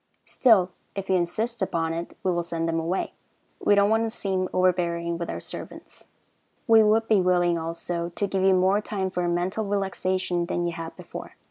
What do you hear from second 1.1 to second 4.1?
you insist upon it, we will send them away. We don't want to